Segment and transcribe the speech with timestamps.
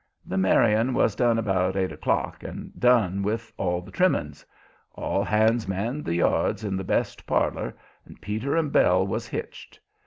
[0.25, 4.43] The marrying was done about eight o'clock and done with all the trimmings.
[4.95, 9.79] All hands manned the yards in the best parlor, and Peter and Belle was hitched.